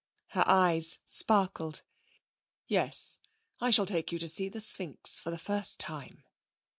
Her 0.29 0.43
eyes 0.47 0.97
sparkled. 1.05 1.83
'Yes, 2.65 3.19
I 3.59 3.69
shall 3.69 3.85
take 3.85 4.11
you 4.11 4.17
to 4.17 4.27
see 4.27 4.49
the 4.49 4.59
Sphinx. 4.59 5.19
For 5.19 5.29
the 5.29 5.37
first 5.37 5.79
time.' 5.79 6.23